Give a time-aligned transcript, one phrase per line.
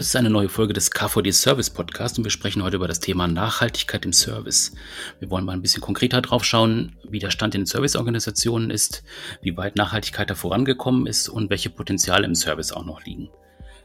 [0.00, 3.00] Das ist eine neue Folge des KVD Service Podcast und wir sprechen heute über das
[3.00, 4.72] Thema Nachhaltigkeit im Service.
[5.18, 9.02] Wir wollen mal ein bisschen konkreter drauf schauen, wie der Stand in den Serviceorganisationen ist,
[9.42, 13.28] wie weit Nachhaltigkeit da vorangekommen ist und welche Potenziale im Service auch noch liegen.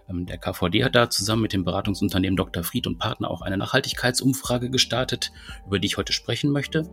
[0.10, 2.64] Ähm, der KVD hat da zusammen mit dem Beratungsunternehmen Dr.
[2.64, 5.34] Fried und Partner auch eine Nachhaltigkeitsumfrage gestartet,
[5.68, 6.90] über die ich heute sprechen möchte.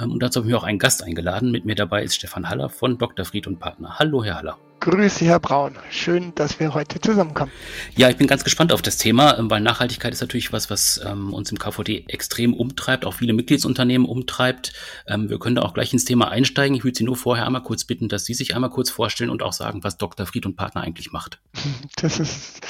[0.00, 1.50] Ähm, und dazu habe ich mir auch einen Gast eingeladen.
[1.50, 3.26] Mit mir dabei ist Stefan Haller von Dr.
[3.26, 3.98] Fried und Partner.
[3.98, 4.58] Hallo, Herr Haller.
[4.84, 5.78] Grüße, Herr Braun.
[5.90, 7.50] Schön, dass wir heute zusammenkommen.
[7.96, 11.00] Ja, ich bin ganz gespannt auf das Thema, ähm, weil Nachhaltigkeit ist natürlich was, was
[11.02, 14.74] ähm, uns im KVD extrem umtreibt, auch viele Mitgliedsunternehmen umtreibt.
[15.06, 16.76] Ähm, wir können da auch gleich ins Thema einsteigen.
[16.76, 19.42] Ich würde Sie nur vorher einmal kurz bitten, dass Sie sich einmal kurz vorstellen und
[19.42, 20.26] auch sagen, was Dr.
[20.26, 21.40] Fried und Partner eigentlich macht.
[21.96, 22.60] Das ist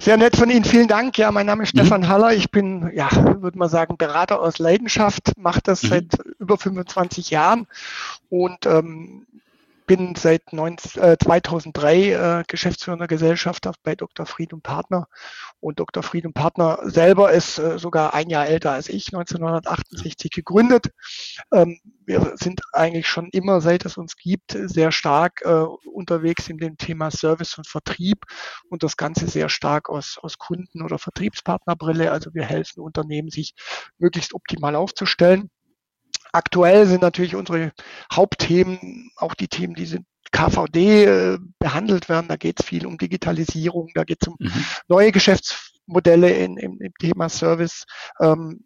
[0.00, 0.64] sehr nett von Ihnen.
[0.64, 1.16] Vielen Dank.
[1.18, 1.80] Ja, mein Name ist mhm.
[1.80, 2.32] Stefan Haller.
[2.32, 3.08] Ich bin, ja,
[3.40, 5.88] würde man sagen, Berater aus Leidenschaft, mache das mhm.
[5.88, 6.06] seit
[6.40, 7.68] über 25 Jahren
[8.28, 9.26] und ähm,
[9.90, 14.24] bin seit 19, äh, 2003 äh, geschäftsführender Gesellschafter bei Dr.
[14.24, 15.08] Fried und Partner.
[15.58, 16.04] Und Dr.
[16.04, 20.92] Fried und Partner selber ist äh, sogar ein Jahr älter als ich, 1968 gegründet.
[21.52, 26.58] Ähm, wir sind eigentlich schon immer, seit es uns gibt, sehr stark äh, unterwegs in
[26.58, 28.26] dem Thema Service und Vertrieb
[28.68, 32.12] und das Ganze sehr stark aus, aus Kunden- oder Vertriebspartnerbrille.
[32.12, 33.54] Also wir helfen Unternehmen, sich
[33.98, 35.50] möglichst optimal aufzustellen.
[36.32, 37.72] Aktuell sind natürlich unsere
[38.12, 42.28] Hauptthemen auch die Themen, die sind KVD äh, behandelt werden.
[42.28, 44.64] Da geht es viel um Digitalisierung, da geht es um mhm.
[44.88, 47.84] neue Geschäftsmodelle in, im, im Thema Service.
[48.20, 48.64] Ähm,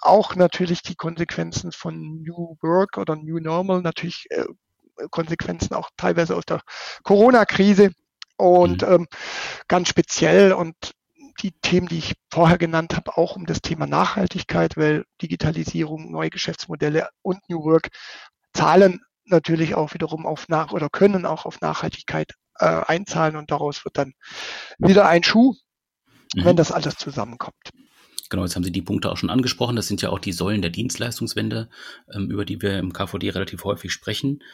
[0.00, 4.44] auch natürlich die Konsequenzen von New Work oder New Normal, natürlich äh,
[5.10, 6.62] Konsequenzen auch teilweise aus der
[7.02, 7.90] Corona-Krise
[8.36, 8.92] und mhm.
[8.92, 9.06] ähm,
[9.68, 10.74] ganz speziell und
[11.42, 16.30] die Themen, die ich vorher genannt habe, auch um das Thema Nachhaltigkeit, weil Digitalisierung, neue
[16.30, 17.88] Geschäftsmodelle und New Work
[18.52, 23.84] zahlen natürlich auch wiederum auf nach oder können auch auf Nachhaltigkeit äh, einzahlen und daraus
[23.84, 24.12] wird dann
[24.78, 25.54] wieder ein Schuh,
[26.34, 26.44] mhm.
[26.44, 27.70] wenn das alles zusammenkommt.
[28.30, 29.74] Genau, jetzt haben Sie die Punkte auch schon angesprochen.
[29.74, 31.68] Das sind ja auch die Säulen der Dienstleistungswende,
[32.14, 34.44] ähm, über die wir im KVD relativ häufig sprechen.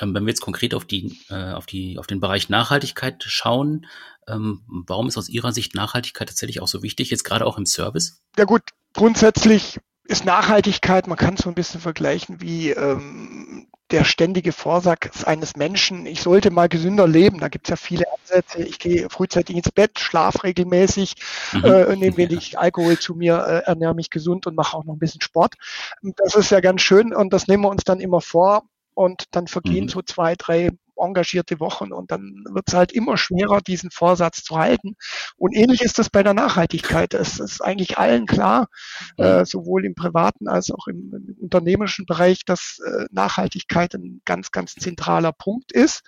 [0.00, 3.84] Ähm, wenn wir jetzt konkret auf die, äh, auf die, auf den Bereich Nachhaltigkeit schauen,
[4.28, 7.66] ähm, warum ist aus Ihrer Sicht Nachhaltigkeit tatsächlich auch so wichtig, jetzt gerade auch im
[7.66, 8.22] Service?
[8.36, 8.62] Ja gut,
[8.94, 15.24] grundsätzlich ist Nachhaltigkeit, man kann es so ein bisschen vergleichen wie ähm, der ständige Vorsatz
[15.24, 17.40] eines Menschen, ich sollte mal gesünder leben.
[17.40, 18.62] Da gibt es ja viele Ansätze.
[18.62, 21.14] Ich gehe frühzeitig ins Bett, schlafe regelmäßig,
[21.52, 21.64] mhm.
[21.64, 24.98] äh, nehme wenig Alkohol zu mir, äh, ernähre mich gesund und mache auch noch ein
[24.98, 25.54] bisschen Sport.
[26.02, 28.64] Das ist ja ganz schön und das nehmen wir uns dann immer vor.
[28.94, 29.88] Und dann vergehen mhm.
[29.90, 34.56] so zwei, drei engagierte Wochen und dann wird es halt immer schwerer, diesen Vorsatz zu
[34.58, 34.96] halten.
[35.36, 37.14] Und ähnlich ist das bei der Nachhaltigkeit.
[37.14, 38.68] Es ist eigentlich allen klar,
[39.16, 44.50] äh, sowohl im privaten als auch im, im unternehmerischen Bereich, dass äh, Nachhaltigkeit ein ganz,
[44.50, 46.02] ganz zentraler Punkt ist,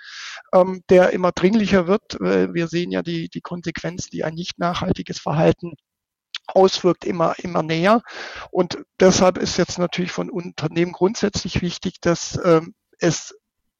[0.53, 2.01] ähm, der immer dringlicher wird.
[2.21, 5.75] Wir sehen ja die, die Konsequenzen, die ein nicht nachhaltiges Verhalten
[6.47, 8.03] auswirkt, immer, immer näher.
[8.51, 13.35] Und deshalb ist jetzt natürlich von Unternehmen grundsätzlich wichtig, dass ähm, es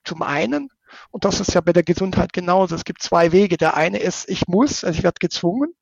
[0.05, 0.69] zum einen
[1.11, 2.75] und das ist ja bei der Gesundheit genauso.
[2.75, 3.57] Es gibt zwei Wege.
[3.57, 5.75] Der eine ist, ich muss, also ich werde gezwungen.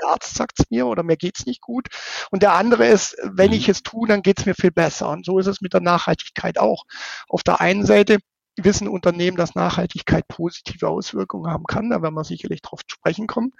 [0.00, 1.88] Der Arzt sagt es mir oder mir geht's nicht gut.
[2.30, 3.56] Und der andere ist, wenn mhm.
[3.56, 5.08] ich es tue, dann geht's mir viel besser.
[5.08, 6.84] Und so ist es mit der Nachhaltigkeit auch.
[7.28, 8.18] Auf der einen Seite
[8.56, 11.90] wissen Unternehmen, dass Nachhaltigkeit positive Auswirkungen haben kann.
[11.90, 13.52] Da werden wir sicherlich drauf sprechen kommen.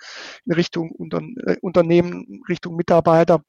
[0.45, 3.43] In Richtung Unter äh, Unternehmen, Richtung Mitarbeiter,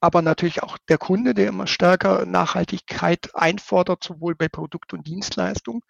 [0.00, 5.84] aber natürlich auch der Kunde, der immer stärker Nachhaltigkeit einfordert, sowohl bei Produkt und Dienstleistung.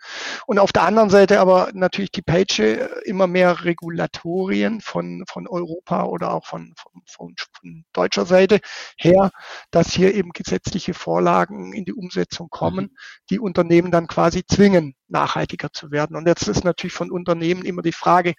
[0.47, 5.47] Und auf der anderen Seite aber natürlich die Page äh, immer mehr Regulatorien von, von
[5.47, 8.61] Europa oder auch von, von, von, von deutscher Seite
[8.97, 9.31] her,
[9.70, 12.97] dass hier eben gesetzliche Vorlagen in die Umsetzung kommen, mhm.
[13.31, 16.17] die Unternehmen dann quasi zwingen, nachhaltiger zu werden.
[16.17, 18.35] Und jetzt ist natürlich von Unternehmen immer die Frage,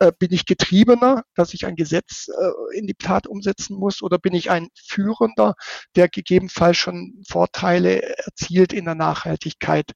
[0.00, 4.18] äh, bin ich getriebener, dass ich ein Gesetz äh, in die Tat umsetzen muss oder
[4.18, 5.54] bin ich ein Führender,
[5.96, 9.92] der gegebenenfalls schon Vorteile erzielt in der Nachhaltigkeit,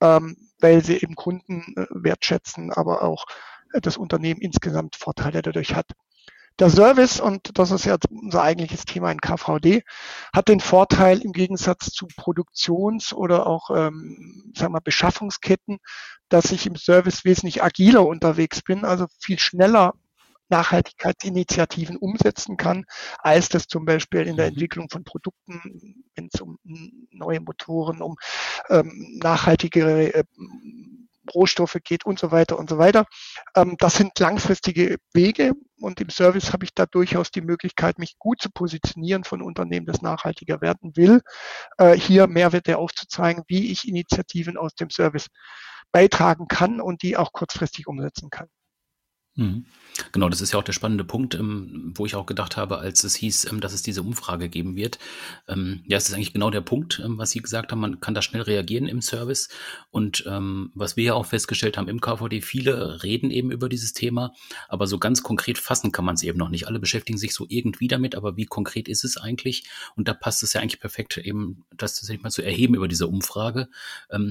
[0.00, 3.26] ähm, weil sie eben Kunden äh, wertschätzen, aber auch
[3.72, 5.86] äh, das Unternehmen insgesamt Vorteile dadurch hat.
[6.58, 9.82] Der Service, und das ist ja unser eigentliches Thema in KVD,
[10.32, 15.80] hat den Vorteil im Gegensatz zu Produktions- oder auch ähm, sagen wir, Beschaffungsketten,
[16.30, 19.92] dass ich im Service wesentlich agiler unterwegs bin, also viel schneller
[20.48, 22.84] Nachhaltigkeitsinitiativen umsetzen kann,
[23.18, 24.52] als das zum Beispiel in der mhm.
[24.52, 26.58] Entwicklung von Produkten, wenn es um
[27.10, 28.16] neue Motoren, um
[28.68, 30.24] ähm, nachhaltigere äh,
[31.34, 33.06] Rohstoffe geht und so weiter und so weiter.
[33.54, 38.18] Ähm, das sind langfristige Wege und im Service habe ich da durchaus die Möglichkeit, mich
[38.18, 41.22] gut zu positionieren von Unternehmen, das nachhaltiger werden will,
[41.78, 45.26] äh, hier Mehrwerte aufzuzeigen, wie ich Initiativen aus dem Service
[45.92, 48.48] beitragen kann und die auch kurzfristig umsetzen kann.
[49.36, 49.66] Mhm.
[50.12, 53.04] Genau, das ist ja auch der spannende Punkt, ähm, wo ich auch gedacht habe, als
[53.04, 54.98] es hieß, ähm, dass es diese Umfrage geben wird.
[55.48, 58.22] Ähm, ja, es ist eigentlich genau der Punkt, was Sie gesagt haben, man kann da
[58.22, 59.48] schnell reagieren im Service.
[59.90, 64.32] Und was wir ja auch festgestellt haben im KVD, viele reden eben über dieses Thema,
[64.68, 66.66] aber so ganz konkret fassen kann man es eben noch nicht.
[66.66, 69.64] Alle beschäftigen sich so irgendwie damit, aber wie konkret ist es eigentlich?
[69.96, 73.06] Und da passt es ja eigentlich perfekt, eben das tatsächlich mal zu erheben über diese
[73.06, 73.68] Umfrage.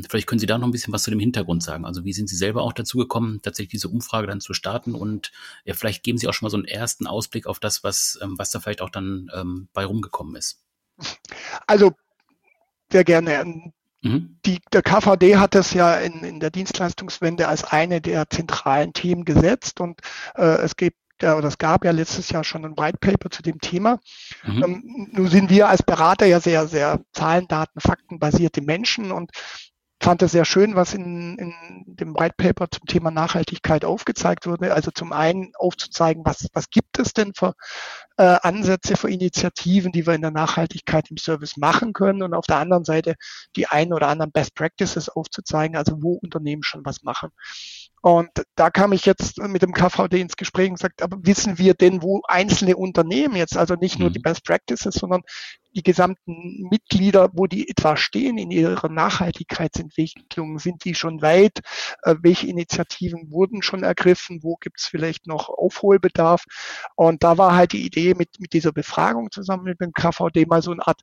[0.09, 1.85] Vielleicht können Sie da noch ein bisschen was zu dem Hintergrund sagen.
[1.85, 5.31] Also wie sind Sie selber auch dazu gekommen, tatsächlich diese Umfrage dann zu starten und
[5.63, 8.35] ja, vielleicht geben Sie auch schon mal so einen ersten Ausblick auf das, was, ähm,
[8.37, 10.63] was da vielleicht auch dann ähm, bei rumgekommen ist.
[11.67, 11.93] Also
[12.91, 13.71] sehr gerne.
[14.01, 14.37] Mhm.
[14.45, 19.25] Die, der KVD hat das ja in, in der Dienstleistungswende als eine der zentralen Themen
[19.25, 19.99] gesetzt und
[20.35, 23.41] äh, es gibt ja, oder es gab ja letztes Jahr schon ein White Paper zu
[23.41, 23.99] dem Thema.
[24.43, 24.63] Mhm.
[24.63, 29.31] Ähm, nun sind wir als Berater ja sehr, sehr Zahlen, Daten, Fakten basierte Menschen und
[30.01, 31.53] fand es sehr schön, was in, in
[31.87, 34.73] dem White Paper zum Thema Nachhaltigkeit aufgezeigt wurde.
[34.73, 37.53] Also zum einen aufzuzeigen, was, was gibt es denn für
[38.17, 42.45] äh, Ansätze, für Initiativen, die wir in der Nachhaltigkeit im Service machen können und auf
[42.45, 43.15] der anderen Seite
[43.55, 47.29] die ein oder anderen Best Practices aufzuzeigen, also wo Unternehmen schon was machen.
[48.05, 51.73] Und da kam ich jetzt mit dem KVD ins Gespräch und gesagt, aber wissen wir
[51.73, 54.21] denn, wo einzelne Unternehmen jetzt, also nicht nur die mhm.
[54.21, 55.23] Best Practices, sondern
[55.75, 61.61] die gesamten Mitglieder, wo die etwa stehen in ihrer Nachhaltigkeitsentwicklung, sind die schon weit?
[62.03, 64.43] Äh, welche Initiativen wurden schon ergriffen?
[64.43, 66.43] Wo gibt es vielleicht noch Aufholbedarf?
[66.93, 70.61] Und da war halt die Idee, mit, mit dieser Befragung zusammen mit dem KVD mal
[70.61, 71.01] so eine Art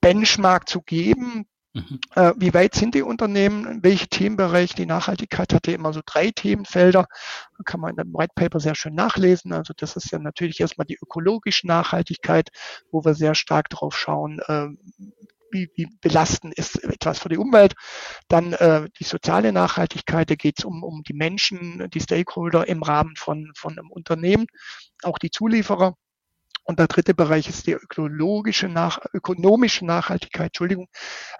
[0.00, 2.00] Benchmark zu geben, Mhm.
[2.16, 3.82] Äh, wie weit sind die Unternehmen?
[3.82, 4.74] Welche Themenbereiche?
[4.74, 7.06] Die Nachhaltigkeit hatte immer so drei Themenfelder.
[7.58, 9.52] Da kann man in dem White Paper sehr schön nachlesen.
[9.52, 12.50] Also das ist ja natürlich erstmal die ökologische Nachhaltigkeit,
[12.90, 14.68] wo wir sehr stark drauf schauen, äh,
[15.52, 17.74] wie, wie belastend ist etwas für die Umwelt.
[18.28, 22.82] Dann äh, die soziale Nachhaltigkeit, da geht es um, um die Menschen, die Stakeholder im
[22.82, 24.46] Rahmen von, von einem Unternehmen,
[25.02, 25.94] auch die Zulieferer.
[26.64, 30.48] Und der dritte Bereich ist die ökologische nach, ökonomische Nachhaltigkeit.
[30.48, 30.88] Entschuldigung.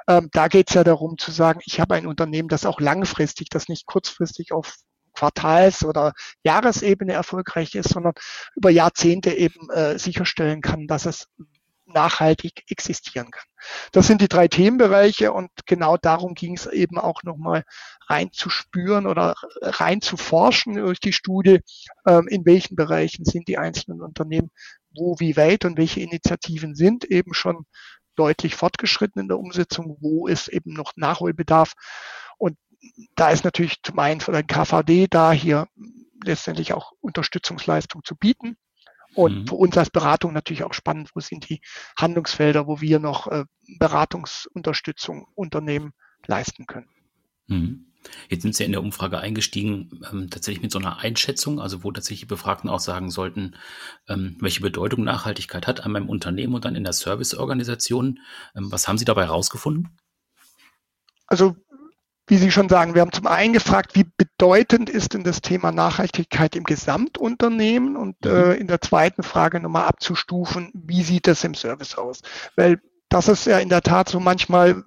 [0.09, 3.49] Ähm, da geht es ja darum zu sagen, ich habe ein Unternehmen, das auch langfristig,
[3.51, 4.75] das nicht kurzfristig auf
[5.15, 6.13] Quartals- oder
[6.45, 8.15] Jahresebene erfolgreich ist, sondern
[8.55, 11.29] über Jahrzehnte eben äh, sicherstellen kann, dass es
[11.93, 13.45] nachhaltig existieren kann.
[13.93, 17.65] Das sind die drei Themenbereiche und genau darum ging es eben auch nochmal
[18.09, 21.61] reinzuspüren oder reinzuforschen durch die Studie,
[22.07, 24.51] ähm, in welchen Bereichen sind die einzelnen Unternehmen
[24.95, 27.67] wo, wie weit und welche Initiativen sind eben schon
[28.17, 31.75] deutlich fortgeschritten in der Umsetzung, wo ist eben noch Nachholbedarf.
[32.39, 32.57] Und
[33.15, 35.67] da ist natürlich zum einen für den KVD da hier
[36.25, 38.57] letztendlich auch Unterstützungsleistung zu bieten.
[39.15, 39.47] Und mhm.
[39.49, 41.61] für uns als Beratung natürlich auch spannend, wo sind die
[41.99, 43.45] Handlungsfelder, wo wir noch äh,
[43.79, 45.93] Beratungsunterstützung Unternehmen
[46.27, 46.89] leisten können.
[47.49, 47.90] Mhm.
[48.29, 51.93] Jetzt sind Sie in der Umfrage eingestiegen, ähm, tatsächlich mit so einer Einschätzung, also wo
[51.93, 53.57] tatsächlich die Befragten auch sagen sollten,
[54.09, 58.21] ähm, welche Bedeutung Nachhaltigkeit hat an meinem Unternehmen und dann in der Serviceorganisation.
[58.57, 59.89] Ähm, was haben Sie dabei herausgefunden?
[61.27, 61.57] Also,
[62.27, 65.73] wie Sie schon sagen, wir haben zum einen gefragt, wie bedeutend ist denn das Thema
[65.73, 68.31] Nachhaltigkeit im Gesamtunternehmen und mhm.
[68.31, 72.23] äh, in der zweiten Frage nochmal abzustufen, wie sieht das im Service aus?
[72.57, 74.85] Weil das ist ja in der Tat so manchmal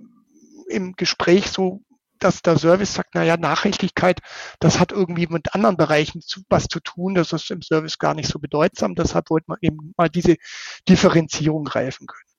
[0.69, 1.82] im Gespräch so
[2.23, 4.19] dass der Service sagt, naja, Nachrichtigkeit,
[4.59, 8.13] das hat irgendwie mit anderen Bereichen zu, was zu tun, das ist im Service gar
[8.13, 8.95] nicht so bedeutsam.
[8.95, 10.35] Deshalb wollte man eben mal diese
[10.87, 12.33] Differenzierung greifen können.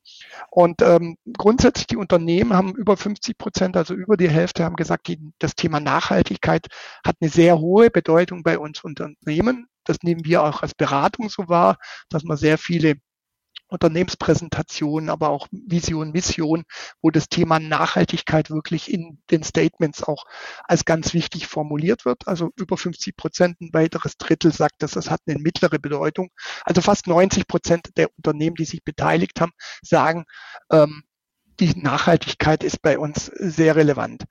[0.51, 5.09] Und ähm, grundsätzlich die Unternehmen haben über 50 Prozent, also über die Hälfte, haben gesagt,
[5.09, 6.67] die, das Thema Nachhaltigkeit
[7.05, 9.67] hat eine sehr hohe Bedeutung bei uns Unternehmen.
[9.85, 11.77] Das nehmen wir auch als Beratung so wahr,
[12.09, 12.95] dass man sehr viele
[13.69, 16.65] Unternehmenspräsentationen, aber auch Vision, Mission,
[17.03, 20.25] wo das Thema Nachhaltigkeit wirklich in den Statements auch
[20.65, 22.29] als ganz wichtig formuliert wird.
[22.29, 26.31] Also über 50 Prozent, ein weiteres Drittel sagt, dass das hat eine mittlere Bedeutung.
[26.65, 29.53] Also fast 90 Prozent der Unternehmen, die sich beteiligt haben,
[29.83, 30.25] sagen,
[30.71, 31.03] ähm,
[31.61, 34.25] die Nachhaltigkeit ist bei uns sehr relevant.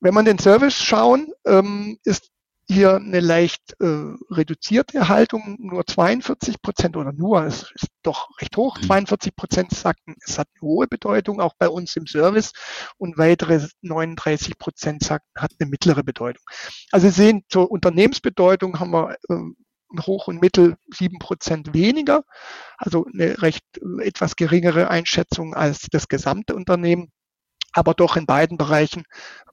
[0.00, 2.30] Wenn man den Service schauen, ähm, ist
[2.70, 3.86] hier eine leicht äh,
[4.30, 9.36] reduzierte Haltung, nur 42 Prozent oder nur, es ist doch recht hoch, 42 mhm.
[9.36, 12.52] Prozent sagten, es hat eine hohe Bedeutung, auch bei uns im Service
[12.98, 16.44] und weitere 39 Prozent sagten, hat eine mittlere Bedeutung.
[16.92, 22.24] Also Sie sehen, zur Unternehmensbedeutung haben wir äh, hoch und mittel sieben Prozent weniger,
[22.76, 27.10] also eine recht äh, etwas geringere Einschätzung als das gesamte Unternehmen.
[27.72, 29.04] Aber doch in beiden Bereichen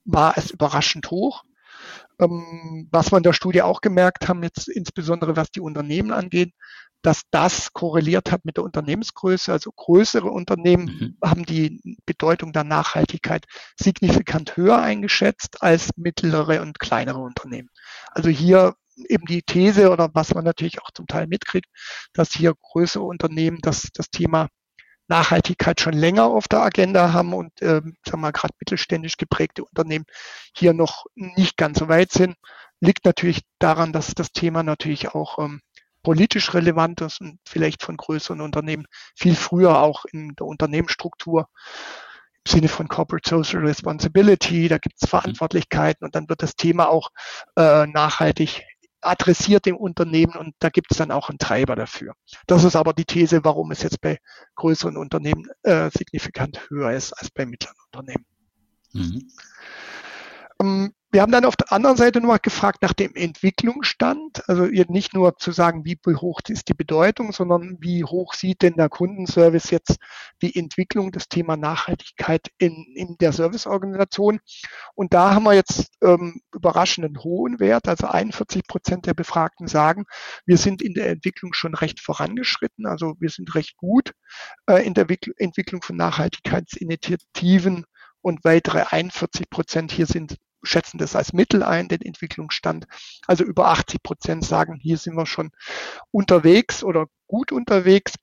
[0.04, 1.44] war es überraschend hoch.
[2.18, 6.52] Ähm, was wir in der Studie auch gemerkt haben, jetzt insbesondere was die Unternehmen angeht,
[7.02, 9.52] dass das korreliert hat mit der Unternehmensgröße.
[9.52, 11.28] Also größere Unternehmen mhm.
[11.28, 13.46] haben die Bedeutung der Nachhaltigkeit
[13.78, 17.68] signifikant höher eingeschätzt als mittlere und kleinere Unternehmen.
[18.10, 18.74] Also hier
[19.08, 21.66] eben die These oder was man natürlich auch zum Teil mitkriegt,
[22.12, 24.48] dass hier größere Unternehmen das, das Thema
[25.08, 30.04] Nachhaltigkeit schon länger auf der Agenda haben und ähm, sagen wir gerade mittelständisch geprägte Unternehmen
[30.54, 32.36] hier noch nicht ganz so weit sind.
[32.80, 35.60] Liegt natürlich daran, dass das Thema natürlich auch ähm,
[36.02, 38.86] politisch relevant ist und vielleicht von größeren Unternehmen
[39.16, 41.48] viel früher auch in der Unternehmensstruktur
[42.44, 46.88] im Sinne von Corporate Social Responsibility, da gibt es Verantwortlichkeiten und dann wird das Thema
[46.88, 47.10] auch
[47.56, 48.62] äh, nachhaltig
[49.00, 52.14] adressiert im Unternehmen und da gibt es dann auch einen Treiber dafür.
[52.46, 54.18] Das ist aber die These, warum es jetzt bei
[54.56, 58.26] größeren Unternehmen äh, signifikant höher ist als bei mittleren Unternehmen.
[58.92, 59.28] Mhm.
[60.60, 64.46] Ähm, wir haben dann auf der anderen Seite noch gefragt nach dem Entwicklungsstand.
[64.50, 68.74] Also nicht nur zu sagen, wie hoch ist die Bedeutung, sondern wie hoch sieht denn
[68.74, 69.96] der Kundenservice jetzt
[70.42, 74.40] die Entwicklung des Thema Nachhaltigkeit in, in der Serviceorganisation.
[74.94, 77.88] Und da haben wir jetzt ähm, überraschenden hohen Wert.
[77.88, 80.04] Also 41 Prozent der Befragten sagen,
[80.44, 82.84] wir sind in der Entwicklung schon recht vorangeschritten.
[82.84, 84.12] Also wir sind recht gut
[84.68, 85.06] äh, in der
[85.38, 87.86] Entwicklung von Nachhaltigkeitsinitiativen
[88.20, 92.86] und weitere 41 Prozent hier sind schätzen das als Mittel ein, den Entwicklungsstand.
[93.26, 95.50] Also über 80 Prozent sagen, hier sind wir schon
[96.10, 98.14] unterwegs oder gut unterwegs.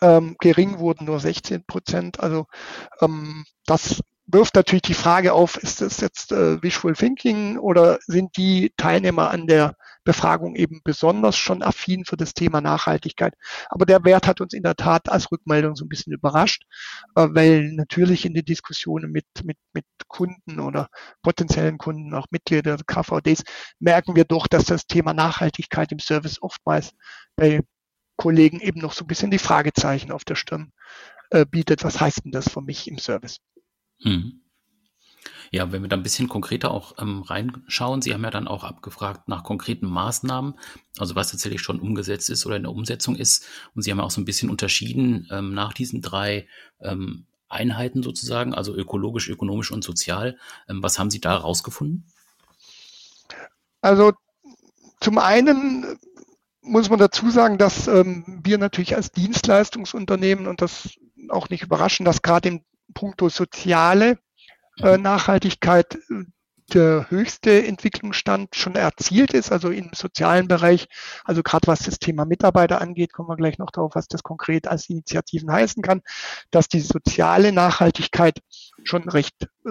[0.00, 2.20] Ähm, gering wurden nur 16 Prozent.
[2.20, 2.46] Also
[3.00, 4.00] ähm, das
[4.32, 9.30] wirft natürlich die Frage auf, ist das jetzt äh, Visual Thinking oder sind die Teilnehmer
[9.30, 13.34] an der Befragung eben besonders schon affin für das Thema Nachhaltigkeit?
[13.68, 16.64] Aber der Wert hat uns in der Tat als Rückmeldung so ein bisschen überrascht,
[17.14, 20.88] äh, weil natürlich in den Diskussionen mit, mit, mit Kunden oder
[21.22, 23.44] potenziellen Kunden, auch Mitglieder der KVDs,
[23.80, 26.92] merken wir doch, dass das Thema Nachhaltigkeit im Service oftmals
[27.36, 27.60] bei
[28.16, 30.72] Kollegen eben noch so ein bisschen die Fragezeichen auf der Stirn
[31.30, 31.84] äh, bietet.
[31.84, 33.38] Was heißt denn das für mich im Service?
[34.02, 34.42] Hm.
[35.50, 38.64] Ja, wenn wir da ein bisschen konkreter auch ähm, reinschauen, Sie haben ja dann auch
[38.64, 40.54] abgefragt nach konkreten Maßnahmen,
[40.96, 43.46] also was tatsächlich schon umgesetzt ist oder in der Umsetzung ist.
[43.74, 46.48] Und Sie haben ja auch so ein bisschen unterschieden ähm, nach diesen drei
[46.80, 50.38] ähm, Einheiten sozusagen, also ökologisch, ökonomisch und sozial.
[50.68, 52.06] Ähm, was haben Sie da rausgefunden?
[53.82, 54.12] Also
[55.00, 55.98] zum einen
[56.62, 60.94] muss man dazu sagen, dass ähm, wir natürlich als Dienstleistungsunternehmen und das
[61.28, 64.18] auch nicht überraschen, dass gerade im puncto soziale
[64.78, 65.02] äh, mhm.
[65.02, 66.24] Nachhaltigkeit äh,
[66.72, 70.88] der höchste Entwicklungsstand schon erzielt ist, also im sozialen Bereich,
[71.24, 74.68] also gerade was das Thema Mitarbeiter angeht, kommen wir gleich noch darauf, was das konkret
[74.68, 76.00] als Initiativen heißen kann,
[76.50, 78.40] dass die soziale Nachhaltigkeit
[78.84, 79.70] schon recht äh,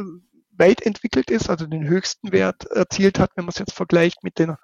[0.61, 4.39] weit entwickelt ist, also den höchsten Wert erzielt hat, wenn man es jetzt vergleicht mit,
[4.39, 4.55] den,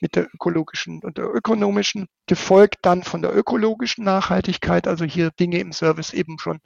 [0.00, 5.58] mit der ökologischen und der ökonomischen, gefolgt dann von der ökologischen Nachhaltigkeit, also hier Dinge
[5.58, 6.60] im Service eben schon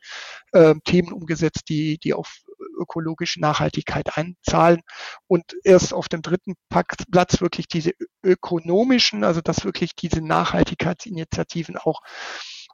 [0.52, 2.42] äh, Themen umgesetzt, die, die auf
[2.78, 4.82] ökologische Nachhaltigkeit einzahlen
[5.26, 7.92] und erst auf dem dritten Platz wirklich diese
[8.24, 12.00] ökonomischen, also dass wirklich diese Nachhaltigkeitsinitiativen auch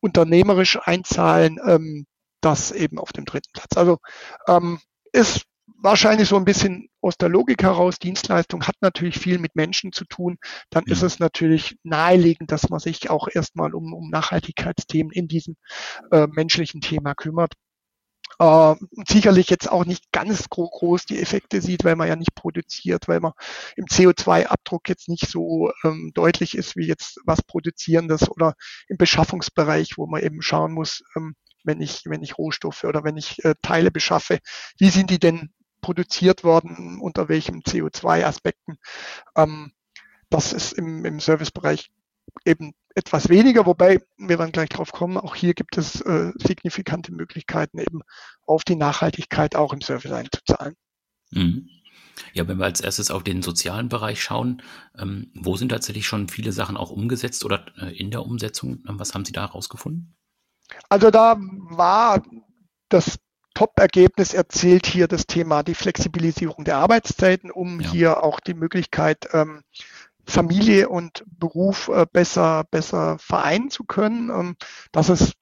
[0.00, 2.06] unternehmerisch einzahlen, ähm,
[2.40, 3.76] das eben auf dem dritten Platz.
[3.76, 3.98] Also
[4.46, 4.80] ähm,
[5.12, 5.44] ist
[5.80, 10.04] wahrscheinlich so ein bisschen aus der Logik heraus, Dienstleistung hat natürlich viel mit Menschen zu
[10.04, 10.38] tun,
[10.70, 15.56] dann ist es natürlich naheliegend, dass man sich auch erstmal um, um Nachhaltigkeitsthemen in diesem
[16.10, 17.54] äh, menschlichen Thema kümmert.
[18.40, 18.74] Äh,
[19.08, 23.20] sicherlich jetzt auch nicht ganz groß die Effekte sieht, weil man ja nicht produziert, weil
[23.20, 23.32] man
[23.76, 28.54] im CO2-Abdruck jetzt nicht so ähm, deutlich ist wie jetzt was Produzierendes oder
[28.88, 33.16] im Beschaffungsbereich, wo man eben schauen muss, ähm, wenn ich, wenn ich Rohstoffe oder wenn
[33.16, 34.38] ich äh, Teile beschaffe,
[34.78, 35.52] wie sind die denn
[35.88, 38.76] produziert worden, unter welchen CO2-Aspekten.
[39.34, 39.72] Ähm,
[40.28, 41.90] das ist im, im Servicebereich
[42.44, 47.10] eben etwas weniger, wobei wir dann gleich drauf kommen, auch hier gibt es äh, signifikante
[47.10, 48.02] Möglichkeiten, eben
[48.44, 50.74] auf die Nachhaltigkeit auch im Service einzuzahlen.
[51.30, 51.70] Mhm.
[52.34, 54.60] Ja, wenn wir als erstes auf den sozialen Bereich schauen,
[54.98, 58.82] ähm, wo sind tatsächlich schon viele Sachen auch umgesetzt oder äh, in der Umsetzung?
[58.84, 60.14] Was haben Sie da herausgefunden?
[60.90, 62.22] Also da war
[62.90, 63.18] das
[63.58, 67.90] Top-Ergebnis erzielt hier das Thema die Flexibilisierung der Arbeitszeiten, um ja.
[67.90, 69.62] hier auch die Möglichkeit, ähm,
[70.24, 74.30] Familie und Beruf äh, besser, besser vereinen zu können.
[74.30, 74.56] Ähm,
[74.92, 75.32] das ist,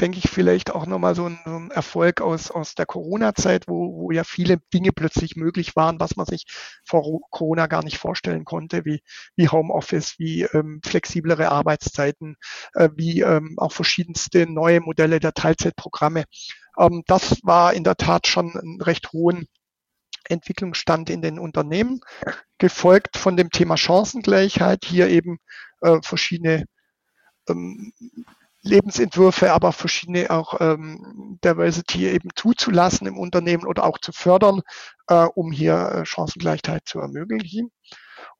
[0.00, 3.94] denke ich, vielleicht auch nochmal so ein, so ein Erfolg aus, aus der Corona-Zeit, wo,
[3.94, 6.44] wo ja viele Dinge plötzlich möglich waren, was man sich
[6.84, 9.02] vor Corona gar nicht vorstellen konnte, wie,
[9.36, 12.36] wie Homeoffice, wie ähm, flexiblere Arbeitszeiten,
[12.74, 16.24] äh, wie ähm, auch verschiedenste neue Modelle der Teilzeitprogramme.
[16.78, 19.46] Ähm, das war in der Tat schon einen recht hohen
[20.24, 22.00] Entwicklungsstand in den Unternehmen,
[22.58, 25.38] gefolgt von dem Thema Chancengleichheit, hier eben
[25.80, 26.64] äh, verschiedene
[27.48, 27.92] ähm,
[28.62, 34.60] Lebensentwürfe, aber verschiedene auch ähm, Diversity eben zuzulassen im Unternehmen oder auch zu fördern,
[35.08, 37.70] äh, um hier äh, Chancengleichheit zu ermöglichen.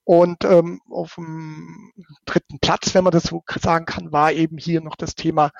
[0.04, 1.92] Und ähm, auf dem
[2.24, 5.50] dritten Platz, wenn man das so sagen kann, war eben hier noch das Thema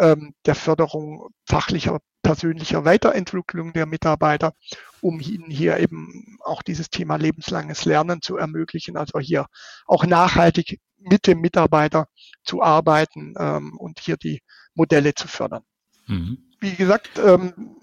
[0.00, 4.54] ähm, der Förderung fachlicher, persönlicher Weiterentwicklung der Mitarbeiter,
[5.00, 8.96] um ihnen hier eben auch dieses Thema lebenslanges Lernen zu ermöglichen.
[8.96, 9.46] Also hier
[9.86, 12.08] auch nachhaltig mit dem Mitarbeiter
[12.44, 14.42] zu arbeiten ähm, und hier die
[14.74, 15.62] Modelle zu fördern.
[16.06, 16.38] Mhm.
[16.60, 17.76] Wie gesagt, ähm,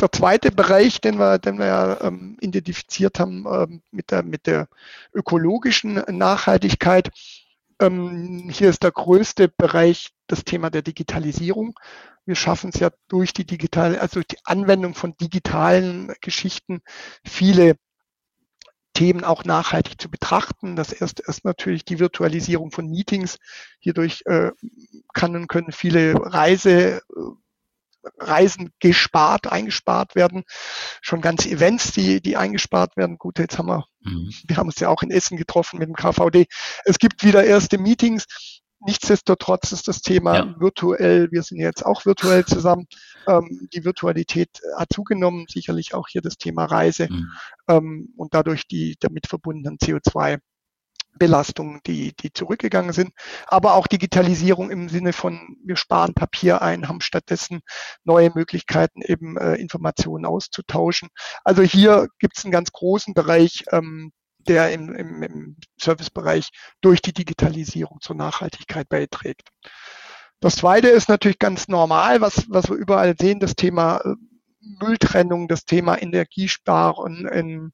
[0.00, 4.46] der zweite Bereich, den wir, den wir ja, ähm, identifiziert haben ähm, mit, der, mit
[4.46, 4.68] der
[5.12, 7.10] ökologischen Nachhaltigkeit,
[7.80, 11.74] ähm, hier ist der größte Bereich das Thema der Digitalisierung.
[12.24, 16.80] Wir schaffen es ja durch die digitale, also die Anwendung von digitalen Geschichten,
[17.24, 17.76] viele
[18.94, 20.76] Themen auch nachhaltig zu betrachten.
[20.76, 23.38] Das erste ist natürlich die Virtualisierung von Meetings.
[23.78, 24.50] Hierdurch äh,
[25.14, 27.00] kann und können viele Reise, äh,
[28.18, 30.44] Reisen gespart, eingespart werden.
[31.02, 33.18] Schon ganze Events, die, die eingespart werden.
[33.18, 34.32] Gut, jetzt haben wir, mhm.
[34.46, 36.46] wir haben uns ja auch in Essen getroffen mit dem KVD.
[36.84, 38.26] Es gibt wieder erste Meetings.
[38.80, 40.54] Nichtsdestotrotz ist das Thema ja.
[40.58, 42.86] virtuell, wir sind jetzt auch virtuell zusammen,
[43.26, 47.30] ähm, die Virtualität hat zugenommen, sicherlich auch hier das Thema Reise mhm.
[47.68, 50.38] ähm, und dadurch die damit verbundenen CO2
[51.18, 53.12] Belastungen, die, die zurückgegangen sind,
[53.46, 57.60] aber auch Digitalisierung im Sinne von, wir sparen Papier ein, haben stattdessen
[58.04, 61.08] neue Möglichkeiten, eben äh, Informationen auszutauschen.
[61.44, 64.12] Also hier gibt es einen ganz großen Bereich, ähm,
[64.48, 69.48] der im, im, im Servicebereich durch die Digitalisierung zur Nachhaltigkeit beiträgt.
[70.40, 74.14] Das zweite ist natürlich ganz normal, was, was wir überall sehen, das Thema äh,
[74.60, 77.72] Mülltrennung, das Thema Energiesparen in,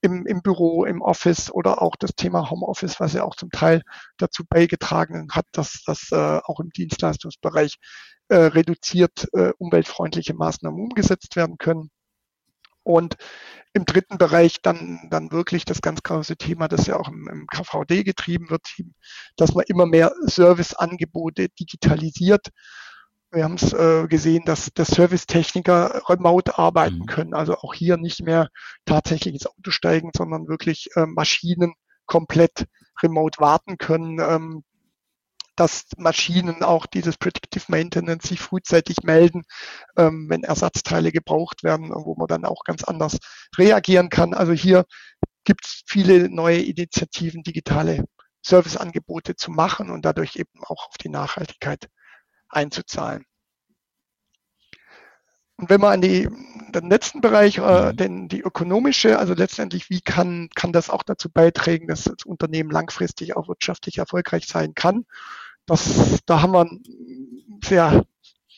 [0.00, 3.82] im, im Büro, im Office oder auch das Thema Homeoffice, was ja auch zum Teil
[4.16, 7.76] dazu beigetragen hat, dass das äh, auch im Dienstleistungsbereich
[8.28, 11.90] äh, reduziert äh, umweltfreundliche Maßnahmen umgesetzt werden können.
[12.82, 13.16] Und
[13.72, 17.46] im dritten Bereich dann, dann wirklich das ganz große Thema, das ja auch im, im
[17.46, 18.66] KVD getrieben wird,
[19.36, 22.48] dass man immer mehr Serviceangebote digitalisiert.
[23.30, 27.06] Wir haben es äh, gesehen, dass, dass Servicetechniker remote arbeiten mhm.
[27.06, 28.48] können, also auch hier nicht mehr
[28.86, 31.74] tatsächlich ins Auto steigen, sondern wirklich äh, Maschinen
[32.06, 32.66] komplett
[33.02, 34.18] remote warten können.
[34.18, 34.64] Ähm,
[35.60, 39.42] dass Maschinen auch dieses Predictive Maintenance sich frühzeitig melden,
[39.96, 43.18] ähm, wenn Ersatzteile gebraucht werden, wo man dann auch ganz anders
[43.58, 44.32] reagieren kann.
[44.32, 44.86] Also hier
[45.44, 48.06] gibt es viele neue Initiativen, digitale
[48.40, 51.90] Serviceangebote zu machen und dadurch eben auch auf die Nachhaltigkeit
[52.48, 53.26] einzuzahlen.
[55.56, 56.26] Und wenn man an die,
[56.74, 57.96] den letzten Bereich, äh, mhm.
[57.98, 62.70] den, die ökonomische, also letztendlich, wie kann, kann das auch dazu beitragen, dass das Unternehmen
[62.70, 65.04] langfristig auch wirtschaftlich erfolgreich sein kann?
[65.70, 68.04] Das, da haben wir einen sehr,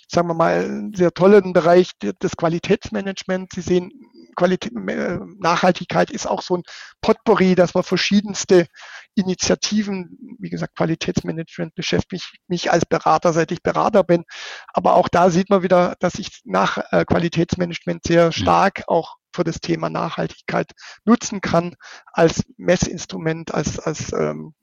[0.08, 3.54] sagen wir mal, einen sehr tollen Bereich des Qualitätsmanagements.
[3.54, 3.92] Sie sehen,
[4.34, 6.62] Qualität, äh, Nachhaltigkeit ist auch so ein
[7.02, 8.66] Potpourri, dass wir verschiedenste
[9.14, 14.24] Initiativen, wie gesagt, Qualitätsmanagement beschäftigt mich als Berater, seit ich Berater bin.
[14.72, 18.32] Aber auch da sieht man wieder, dass ich nach äh, Qualitätsmanagement sehr mhm.
[18.32, 20.72] stark auch für das Thema Nachhaltigkeit
[21.04, 21.74] nutzen kann
[22.10, 24.54] als Messinstrument, als, als ähm,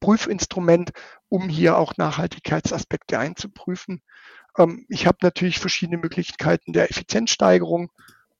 [0.00, 0.90] Prüfinstrument,
[1.28, 4.02] um hier auch Nachhaltigkeitsaspekte einzuprüfen.
[4.58, 7.90] Ähm, ich habe natürlich verschiedene Möglichkeiten der Effizienzsteigerung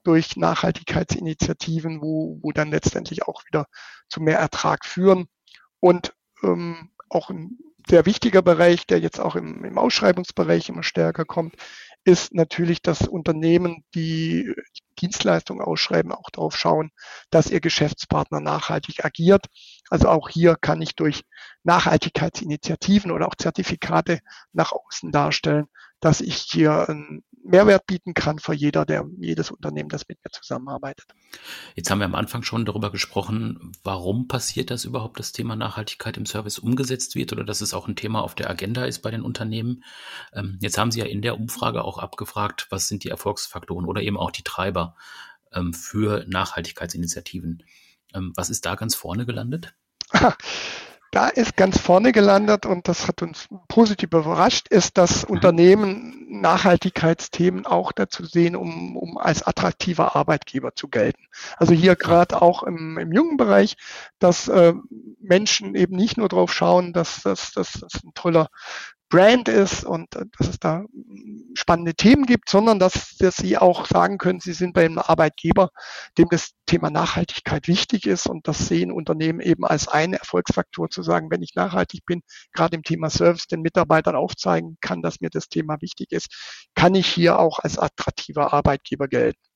[0.03, 3.67] durch Nachhaltigkeitsinitiativen, wo, wo dann letztendlich auch wieder
[4.09, 5.29] zu mehr Ertrag führen.
[5.79, 11.25] Und ähm, auch ein sehr wichtiger Bereich, der jetzt auch im, im Ausschreibungsbereich immer stärker
[11.25, 11.55] kommt,
[12.05, 14.55] ist natürlich, dass Unternehmen, die
[15.01, 16.91] Dienstleistungen ausschreiben, auch darauf schauen,
[17.31, 19.47] dass ihr Geschäftspartner nachhaltig agiert.
[19.91, 21.23] Also auch hier kann ich durch
[21.65, 24.21] Nachhaltigkeitsinitiativen oder auch Zertifikate
[24.53, 25.67] nach außen darstellen,
[26.01, 30.31] dass ich hier einen Mehrwert bieten kann für jeder, der jedes Unternehmen, das mit mir
[30.31, 31.07] zusammenarbeitet.
[31.75, 36.17] Jetzt haben wir am Anfang schon darüber gesprochen, warum passiert das überhaupt, das Thema Nachhaltigkeit
[36.17, 39.11] im Service umgesetzt wird oder dass es auch ein Thema auf der Agenda ist bei
[39.11, 39.83] den Unternehmen.
[40.33, 44.03] Ähm, jetzt haben Sie ja in der Umfrage auch abgefragt, was sind die Erfolgsfaktoren oder
[44.03, 44.95] eben auch die Treiber
[45.53, 47.65] ähm, für Nachhaltigkeitsinitiativen.
[48.15, 49.75] Ähm, was ist da ganz vorne gelandet?
[51.11, 55.35] Da ist ganz vorne gelandet und das hat uns positiv überrascht, ist, dass mhm.
[55.35, 61.27] Unternehmen Nachhaltigkeitsthemen auch dazu sehen, um, um als attraktiver Arbeitgeber zu gelten.
[61.57, 63.77] Also hier gerade auch im, im jungen Bereich,
[64.21, 64.73] dass äh,
[65.21, 68.49] Menschen eben nicht nur darauf schauen, dass das dass, ein toller
[69.11, 70.85] Brand ist und äh, dass es da
[71.55, 75.71] spannende Themen gibt, sondern dass, dass Sie auch sagen können, Sie sind bei einem Arbeitgeber,
[76.17, 81.03] dem das Thema Nachhaltigkeit wichtig ist und das sehen Unternehmen eben als einen Erfolgsfaktor zu
[81.03, 85.31] sagen, wenn ich nachhaltig bin, gerade im Thema Service den Mitarbeitern aufzeigen kann, dass mir
[85.31, 89.50] das Thema wichtig ist, kann ich hier auch als attraktiver Arbeitgeber gelten.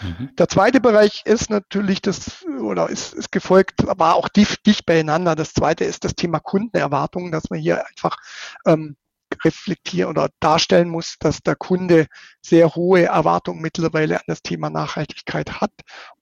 [0.00, 0.34] Mhm.
[0.36, 5.34] Der zweite Bereich ist natürlich das, oder ist, ist gefolgt, aber auch dicht, dicht beieinander.
[5.34, 8.16] Das zweite ist das Thema Kundenerwartungen, dass man hier einfach
[8.66, 8.96] ähm,
[9.44, 12.06] reflektieren oder darstellen muss, dass der Kunde
[12.40, 15.72] sehr hohe Erwartungen mittlerweile an das Thema Nachhaltigkeit hat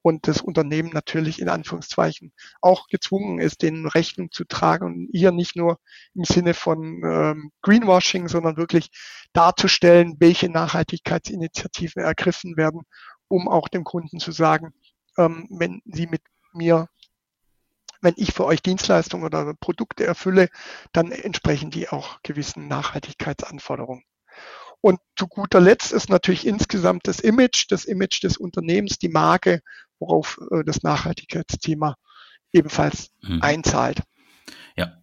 [0.02, 5.32] und das Unternehmen natürlich in Anführungszeichen auch gezwungen ist, den Rechnung zu tragen und hier
[5.32, 5.78] nicht nur
[6.14, 8.90] im Sinne von ähm, Greenwashing, sondern wirklich
[9.32, 12.82] darzustellen, welche Nachhaltigkeitsinitiativen ergriffen werden,
[13.32, 14.74] um auch dem Kunden zu sagen,
[15.16, 16.20] ähm, wenn Sie mit
[16.52, 16.88] mir,
[18.02, 20.50] wenn ich für euch Dienstleistungen oder Produkte erfülle,
[20.92, 24.04] dann entsprechen die auch gewissen Nachhaltigkeitsanforderungen.
[24.82, 29.62] Und zu guter Letzt ist natürlich insgesamt das Image, das Image des Unternehmens, die Marke,
[29.98, 31.96] worauf äh, das Nachhaltigkeitsthema
[32.52, 33.40] ebenfalls mhm.
[33.40, 34.02] einzahlt.
[34.76, 35.02] Ja.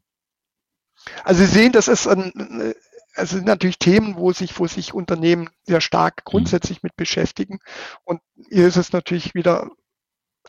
[1.23, 2.75] Also Sie sehen, das ist ein, äh,
[3.13, 6.29] es sind natürlich Themen, wo sich, wo sich Unternehmen sehr stark mhm.
[6.29, 7.59] grundsätzlich mit beschäftigen.
[8.03, 9.69] Und hier ist es natürlich wieder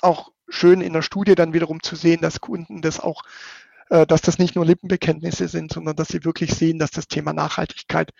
[0.00, 3.22] auch schön in der Studie dann wiederum zu sehen, dass Kunden das auch,
[3.90, 7.32] äh, dass das nicht nur Lippenbekenntnisse sind, sondern dass sie wirklich sehen, dass das Thema
[7.32, 8.10] Nachhaltigkeit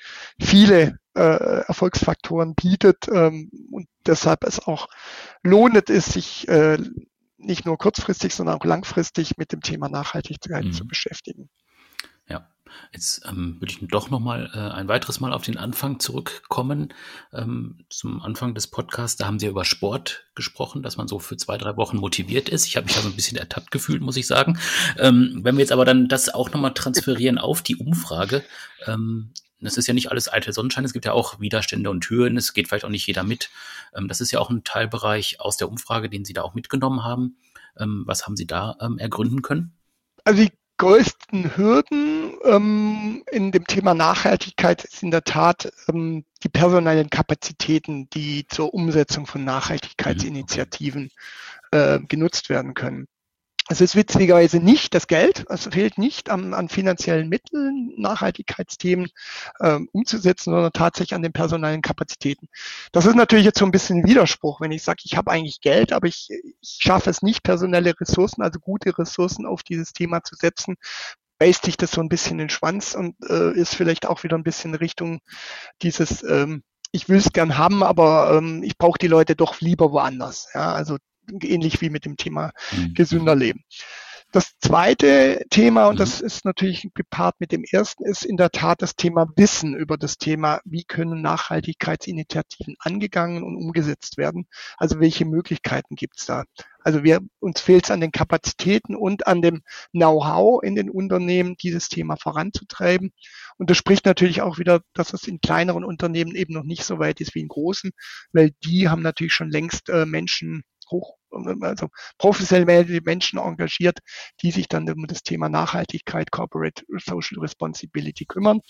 [0.40, 4.88] viele äh, Erfolgsfaktoren bietet ähm, und deshalb es auch
[5.42, 6.78] lohnend ist, sich äh,
[7.36, 10.72] nicht nur kurzfristig, sondern auch langfristig mit dem Thema Nachhaltigkeit mhm.
[10.72, 11.48] zu beschäftigen.
[12.92, 16.92] Jetzt ähm, würde ich doch noch mal äh, ein weiteres Mal auf den Anfang zurückkommen.
[17.32, 21.36] Ähm, zum Anfang des Podcasts, da haben Sie über Sport gesprochen, dass man so für
[21.36, 22.66] zwei, drei Wochen motiviert ist.
[22.66, 24.58] Ich habe mich da so ein bisschen ertappt gefühlt, muss ich sagen.
[24.98, 28.44] Ähm, wenn wir jetzt aber dann das auch noch mal transferieren auf die Umfrage,
[28.86, 32.36] ähm, das ist ja nicht alles alte Sonnenschein, es gibt ja auch Widerstände und Türen,
[32.36, 33.50] es geht vielleicht auch nicht jeder mit.
[33.94, 37.04] Ähm, das ist ja auch ein Teilbereich aus der Umfrage, den Sie da auch mitgenommen
[37.04, 37.36] haben.
[37.78, 39.72] Ähm, was haben Sie da ähm, ergründen können?
[40.24, 46.48] Also die größten Hürden ähm, in dem Thema Nachhaltigkeit ist in der Tat ähm, die
[46.48, 51.10] personellen Kapazitäten, die zur Umsetzung von Nachhaltigkeitsinitiativen
[51.72, 53.06] äh, genutzt werden können.
[53.68, 59.10] Es ist witzigerweise nicht das Geld, es fehlt nicht an, an finanziellen Mitteln, Nachhaltigkeitsthemen
[59.60, 62.48] ähm, umzusetzen, sondern tatsächlich an den personellen Kapazitäten.
[62.90, 65.60] Das ist natürlich jetzt so ein bisschen ein Widerspruch, wenn ich sage, ich habe eigentlich
[65.60, 70.24] Geld, aber ich, ich schaffe es nicht, personelle Ressourcen, also gute Ressourcen auf dieses Thema
[70.24, 70.74] zu setzen,
[71.40, 74.38] beißt sich das so ein bisschen in den Schwanz und äh, ist vielleicht auch wieder
[74.38, 75.20] ein bisschen Richtung
[75.82, 79.92] dieses ähm, ich will es gern haben, aber ähm, ich brauche die Leute doch lieber
[79.92, 80.48] woanders.
[80.54, 80.96] Ja, also
[81.40, 82.94] ähnlich wie mit dem Thema mhm.
[82.94, 83.64] gesünder Leben.
[84.32, 86.26] Das zweite Thema, und das mhm.
[86.26, 90.18] ist natürlich gepaart mit dem ersten, ist in der Tat das Thema Wissen über das
[90.18, 94.46] Thema, wie können Nachhaltigkeitsinitiativen angegangen und umgesetzt werden.
[94.76, 96.44] Also welche Möglichkeiten gibt es da?
[96.82, 101.56] Also wir, uns fehlt es an den Kapazitäten und an dem Know-how in den Unternehmen,
[101.56, 103.12] dieses Thema voranzutreiben.
[103.58, 107.00] Und das spricht natürlich auch wieder, dass es in kleineren Unternehmen eben noch nicht so
[107.00, 107.90] weit ist wie in großen,
[108.32, 111.88] weil die haben natürlich schon längst äh, Menschen hoch, also
[112.18, 113.98] professionelle Menschen engagiert,
[114.42, 118.60] die sich dann um das Thema Nachhaltigkeit, Corporate Social Responsibility kümmern.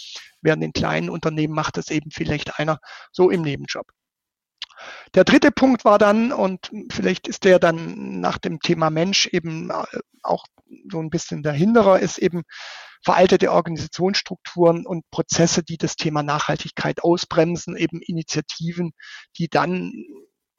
[0.41, 2.79] Während in kleinen Unternehmen macht das eben vielleicht einer
[3.13, 3.87] so im Nebenjob.
[5.15, 9.71] Der dritte Punkt war dann, und vielleicht ist der dann nach dem Thema Mensch eben
[9.71, 9.85] äh,
[10.23, 10.47] auch
[10.91, 12.43] so ein bisschen dahinterer, ist eben
[13.03, 18.93] veraltete Organisationsstrukturen und Prozesse, die das Thema Nachhaltigkeit ausbremsen, eben Initiativen,
[19.37, 19.93] die dann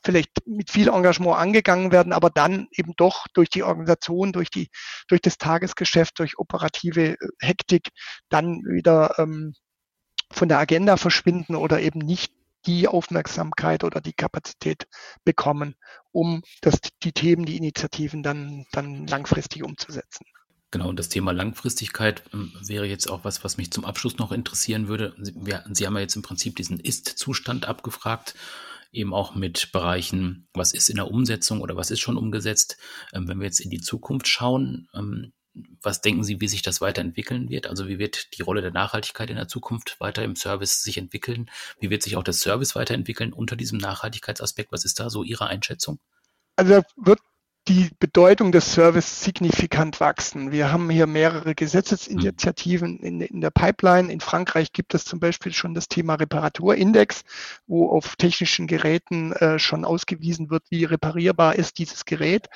[0.04, 4.70] vielleicht mit viel Engagement angegangen werden, aber dann eben doch durch die Organisation, durch die,
[5.08, 7.90] durch das Tagesgeschäft, durch operative äh, Hektik
[8.30, 9.54] dann wieder ähm,
[10.32, 12.34] von der Agenda verschwinden oder eben nicht
[12.66, 14.88] die Aufmerksamkeit oder die Kapazität
[15.24, 15.76] bekommen,
[16.12, 20.26] um das, die Themen, die Initiativen dann, dann langfristig umzusetzen.
[20.70, 24.32] Genau, und das Thema Langfristigkeit ähm, wäre jetzt auch was, was mich zum Abschluss noch
[24.32, 25.14] interessieren würde.
[25.20, 28.36] Sie, wir, Sie haben ja jetzt im Prinzip diesen Ist-Zustand abgefragt
[28.92, 32.78] eben auch mit Bereichen, was ist in der Umsetzung oder was ist schon umgesetzt.
[33.14, 35.34] Ähm, wenn wir jetzt in die Zukunft schauen, ähm,
[35.82, 37.68] was denken Sie, wie sich das weiterentwickeln wird?
[37.68, 41.50] Also wie wird die Rolle der Nachhaltigkeit in der Zukunft weiter im Service sich entwickeln?
[41.80, 44.72] Wie wird sich auch der Service weiterentwickeln unter diesem Nachhaltigkeitsaspekt?
[44.72, 46.00] Was ist da so Ihre Einschätzung?
[46.56, 47.20] Also wird
[47.68, 50.52] die Bedeutung des Service signifikant wachsen.
[50.52, 54.12] Wir haben hier mehrere Gesetzesinitiativen in, in, der Pipeline.
[54.12, 57.22] In Frankreich gibt es zum Beispiel schon das Thema Reparaturindex,
[57.68, 62.48] wo auf technischen Geräten äh, schon ausgewiesen wird, wie reparierbar ist dieses Gerät.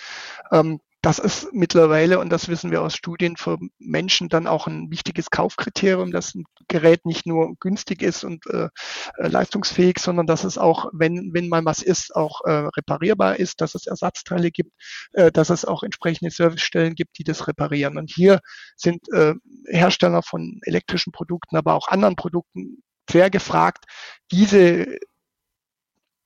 [0.51, 4.89] Ähm, das ist mittlerweile, und das wissen wir aus Studien, für Menschen dann auch ein
[4.89, 8.69] wichtiges Kaufkriterium, dass ein Gerät nicht nur günstig ist und äh,
[9.17, 13.61] äh, leistungsfähig, sondern dass es auch, wenn, wenn mal was ist, auch äh, reparierbar ist,
[13.61, 14.71] dass es Ersatzteile gibt,
[15.13, 17.99] äh, dass es auch entsprechende Servicestellen gibt, die das reparieren.
[17.99, 18.39] Und hier
[18.75, 19.35] sind äh,
[19.67, 23.85] Hersteller von elektrischen Produkten, aber auch anderen Produkten sehr gefragt,
[24.31, 24.97] diese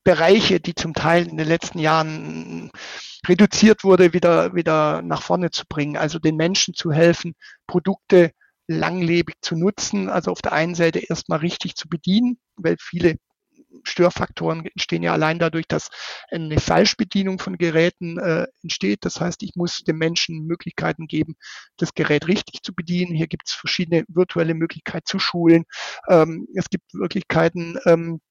[0.10, 2.72] Bereiche, die zum Teil in den letzten Jahren
[3.28, 5.98] reduziert wurde, wieder, wieder nach vorne zu bringen.
[5.98, 7.36] Also den Menschen zu helfen,
[7.68, 8.32] Produkte
[8.66, 10.10] langlebig zu nutzen.
[10.10, 13.18] Also auf der einen Seite erstmal richtig zu bedienen, weil viele
[13.84, 15.90] Störfaktoren entstehen ja allein dadurch, dass
[16.32, 19.06] eine Falschbedienung von Geräten äh, entsteht.
[19.06, 21.36] Das heißt, ich muss dem Menschen Möglichkeiten geben,
[21.78, 23.14] das Gerät richtig zu bedienen.
[23.14, 25.66] Hier gibt es verschiedene virtuelle Möglichkeiten zu schulen.
[26.08, 28.22] Ähm, es gibt Möglichkeiten, ähm,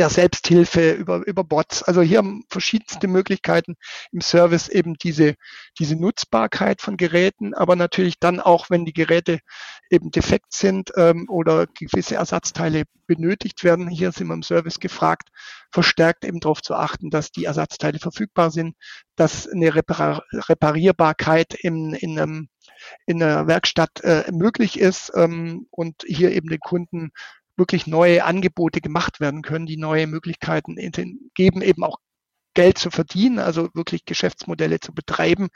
[0.00, 1.82] der Selbsthilfe, über, über Bots.
[1.82, 3.76] Also hier haben verschiedenste Möglichkeiten
[4.12, 5.34] im Service eben diese,
[5.78, 9.40] diese Nutzbarkeit von Geräten, aber natürlich dann auch, wenn die Geräte
[9.90, 13.90] eben defekt sind ähm, oder gewisse Ersatzteile benötigt werden.
[13.90, 15.28] Hier sind wir im Service gefragt,
[15.70, 18.76] verstärkt eben darauf zu achten, dass die Ersatzteile verfügbar sind,
[19.16, 22.48] dass eine Repar Reparierbarkeit in, in einem
[23.04, 27.10] in der Werkstatt äh, möglich ist ähm, und hier eben den Kunden
[27.60, 30.76] wirklich neue Angebote gemacht werden können, die neue Möglichkeiten
[31.34, 31.98] geben, eben auch
[32.54, 35.48] Geld zu verdienen, also wirklich Geschäftsmodelle zu betreiben,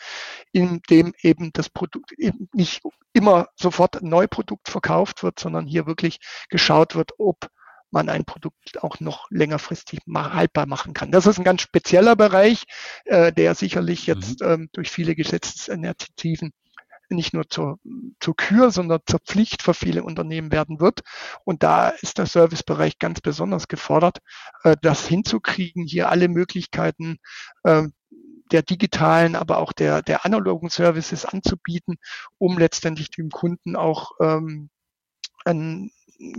[0.52, 5.86] in dem eben das Produkt eben nicht immer sofort ein Neuprodukt verkauft wird, sondern hier
[5.86, 6.18] wirklich
[6.50, 7.48] geschaut wird, ob
[7.90, 11.10] man ein Produkt auch noch längerfristig haltbar machen kann.
[11.10, 12.64] Das ist ein ganz spezieller Bereich,
[13.06, 14.46] äh, der sicherlich jetzt mhm.
[14.46, 16.52] ähm, durch viele Gesetzesinitiativen
[17.14, 17.78] nicht nur zur,
[18.20, 21.00] zur Kür, sondern zur Pflicht für viele Unternehmen werden wird.
[21.44, 24.18] Und da ist der Servicebereich ganz besonders gefordert,
[24.64, 27.18] äh, das hinzukriegen, hier alle Möglichkeiten
[27.64, 27.84] äh,
[28.52, 31.96] der digitalen, aber auch der, der analogen Services anzubieten,
[32.38, 34.70] um letztendlich dem Kunden auch ähm,
[35.44, 35.90] einen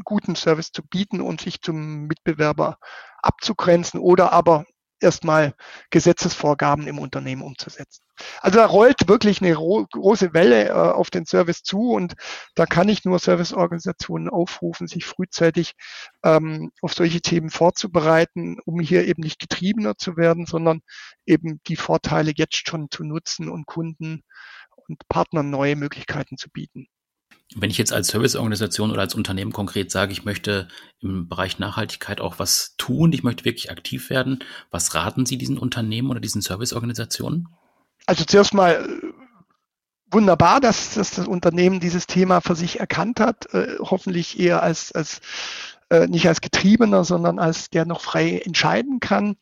[0.04, 2.78] guten Service zu bieten und sich zum Mitbewerber
[3.22, 4.66] abzugrenzen oder aber
[5.00, 5.54] erstmal
[5.90, 8.04] Gesetzesvorgaben im Unternehmen umzusetzen.
[8.42, 12.16] Also da rollt wirklich eine große Welle äh, auf den Service zu und
[12.56, 15.74] da kann ich nur Serviceorganisationen aufrufen, sich frühzeitig
[16.24, 20.82] ähm, auf solche Themen vorzubereiten, um hier eben nicht getriebener zu werden, sondern
[21.26, 24.24] eben die Vorteile jetzt schon zu nutzen und Kunden
[24.88, 26.88] und Partnern neue Möglichkeiten zu bieten.
[27.54, 30.68] Wenn ich jetzt als Serviceorganisation oder als Unternehmen konkret sage, ich möchte
[31.00, 34.40] im Bereich Nachhaltigkeit auch was tun, ich möchte wirklich aktiv werden,
[34.72, 37.48] was raten Sie diesen Unternehmen oder diesen Serviceorganisationen?
[38.08, 39.14] Also zuerst mal äh,
[40.12, 44.92] wunderbar, dass, dass das Unternehmen dieses Thema für sich erkannt hat, äh, hoffentlich eher als,
[44.92, 45.22] als
[45.90, 49.38] äh, nicht als Getriebener, sondern als der noch frei entscheiden kann.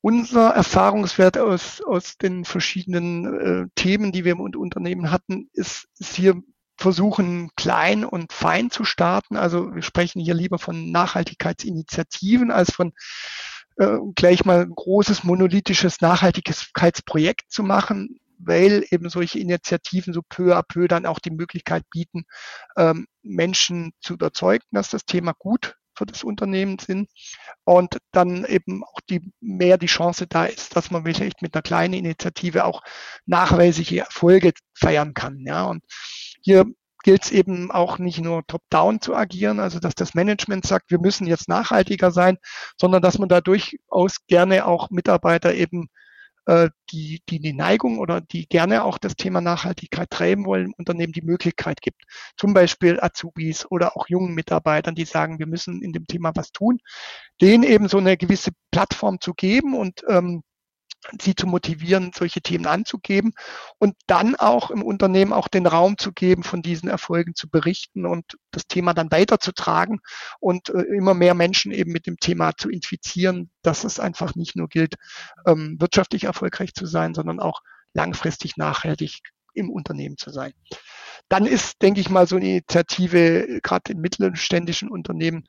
[0.00, 6.14] Unser Erfahrungswert aus, aus den verschiedenen äh, Themen, die wir im Unternehmen hatten, ist, ist
[6.14, 6.42] hier
[6.76, 9.36] versuchen, klein und fein zu starten.
[9.36, 12.92] Also wir sprechen hier lieber von Nachhaltigkeitsinitiativen als von
[13.76, 20.56] äh, gleich mal ein großes monolithisches Nachhaltigkeitsprojekt zu machen, weil eben solche Initiativen so peu
[20.56, 22.24] à peu dann auch die Möglichkeit bieten,
[22.76, 27.08] ähm, Menschen zu überzeugen, dass das Thema gut für das Unternehmen sind
[27.64, 31.62] und dann eben auch die mehr die Chance da ist, dass man vielleicht mit einer
[31.62, 32.82] kleinen Initiative auch
[33.26, 35.38] nachweisliche Erfolge feiern kann.
[35.46, 35.84] Ja, und
[36.44, 36.66] hier
[37.02, 40.98] gilt es eben auch nicht nur top-down zu agieren, also dass das Management sagt, wir
[40.98, 42.38] müssen jetzt nachhaltiger sein,
[42.78, 45.88] sondern dass man da durchaus gerne auch Mitarbeiter eben
[46.46, 51.12] äh, die, die die Neigung oder die gerne auch das Thema Nachhaltigkeit treiben wollen, Unternehmen
[51.12, 52.02] die Möglichkeit gibt.
[52.36, 56.52] Zum Beispiel Azubis oder auch jungen Mitarbeitern, die sagen, wir müssen in dem Thema was
[56.52, 56.80] tun,
[57.40, 60.42] denen eben so eine gewisse Plattform zu geben und ähm,
[61.20, 63.32] sie zu motivieren, solche Themen anzugeben
[63.78, 68.06] und dann auch im Unternehmen auch den Raum zu geben, von diesen Erfolgen zu berichten
[68.06, 70.00] und das Thema dann weiterzutragen
[70.40, 74.56] und äh, immer mehr Menschen eben mit dem Thema zu infizieren, dass es einfach nicht
[74.56, 74.94] nur gilt,
[75.46, 77.60] ähm, wirtschaftlich erfolgreich zu sein, sondern auch
[77.92, 79.20] langfristig nachhaltig
[79.54, 80.52] im Unternehmen zu sein.
[81.28, 85.44] Dann ist, denke ich mal, so eine Initiative gerade in mittelständischen Unternehmen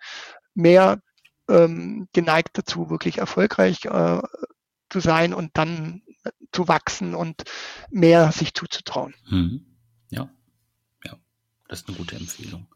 [0.53, 1.01] mehr
[1.49, 4.21] ähm, geneigt dazu, wirklich erfolgreich äh,
[4.89, 6.03] zu sein und dann
[6.51, 7.43] zu wachsen und
[7.89, 9.13] mehr sich zuzutrauen.
[9.29, 9.65] Mhm.
[10.09, 10.29] Ja,
[11.03, 11.17] ja,
[11.67, 12.67] das ist eine gute Empfehlung.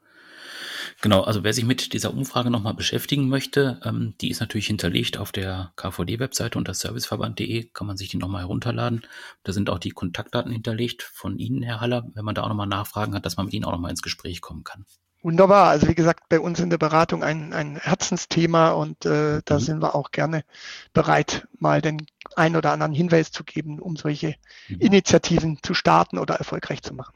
[1.01, 5.17] Genau, also wer sich mit dieser Umfrage nochmal beschäftigen möchte, ähm, die ist natürlich hinterlegt
[5.17, 9.05] auf der KVD-Webseite unter serviceverband.de, kann man sich die nochmal herunterladen.
[9.43, 12.67] Da sind auch die Kontaktdaten hinterlegt von Ihnen, Herr Haller, wenn man da auch nochmal
[12.67, 14.85] Nachfragen hat, dass man mit Ihnen auch nochmal ins Gespräch kommen kann.
[15.21, 15.69] Wunderbar.
[15.69, 19.59] Also wie gesagt, bei uns in der Beratung ein, ein Herzensthema und äh, da mhm.
[19.59, 20.45] sind wir auch gerne
[20.93, 22.05] bereit, mal den
[22.35, 24.35] einen oder anderen Hinweis zu geben, um solche
[24.69, 24.79] mhm.
[24.79, 27.15] Initiativen zu starten oder erfolgreich zu machen.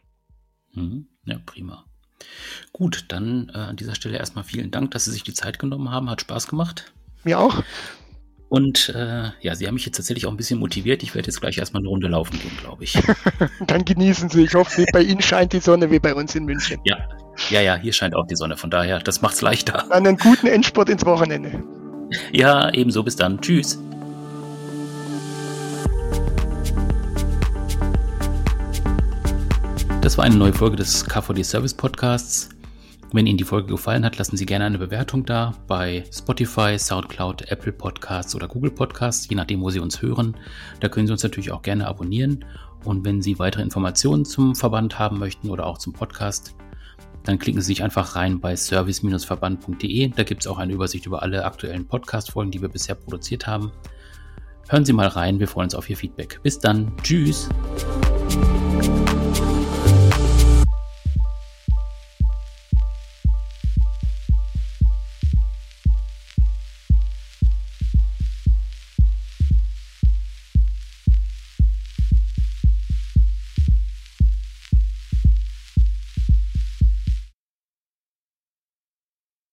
[0.73, 1.07] Mhm.
[1.25, 1.85] Ja, prima.
[2.73, 5.89] Gut, dann äh, an dieser Stelle erstmal vielen Dank, dass Sie sich die Zeit genommen
[5.89, 6.09] haben.
[6.09, 6.91] Hat Spaß gemacht.
[7.23, 7.63] Mir auch.
[8.49, 11.03] Und äh, ja, Sie haben mich jetzt tatsächlich auch ein bisschen motiviert.
[11.03, 13.01] Ich werde jetzt gleich erstmal eine Runde laufen gehen, glaube ich.
[13.65, 14.43] Dann genießen Sie.
[14.43, 16.79] Ich hoffe, bei Ihnen scheint die Sonne wie bei uns in München.
[16.83, 16.97] Ja,
[17.49, 18.57] ja, ja, hier scheint auch die Sonne.
[18.57, 19.85] Von daher, das macht es leichter.
[19.89, 21.63] Dann einen guten Endsport ins Wochenende.
[22.31, 23.03] Ja, ebenso.
[23.03, 23.41] Bis dann.
[23.41, 23.79] Tschüss.
[30.01, 32.49] Das war eine neue Folge des KVD Service Podcasts.
[33.13, 37.51] Wenn Ihnen die Folge gefallen hat, lassen Sie gerne eine Bewertung da bei Spotify, SoundCloud,
[37.51, 40.35] Apple Podcasts oder Google Podcasts, je nachdem, wo Sie uns hören.
[40.79, 42.43] Da können Sie uns natürlich auch gerne abonnieren.
[42.83, 46.55] Und wenn Sie weitere Informationen zum Verband haben möchten oder auch zum Podcast,
[47.23, 50.09] dann klicken Sie sich einfach rein bei service-verband.de.
[50.09, 53.71] Da gibt es auch eine Übersicht über alle aktuellen Podcast-Folgen, die wir bisher produziert haben.
[54.69, 56.39] Hören Sie mal rein, wir freuen uns auf Ihr Feedback.
[56.43, 57.49] Bis dann, tschüss.